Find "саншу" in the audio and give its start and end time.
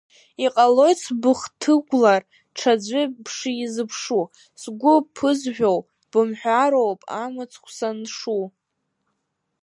7.77-8.43